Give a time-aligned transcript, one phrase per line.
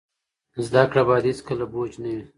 [0.65, 2.23] زده کړه باید هیڅکله بوج نه وي.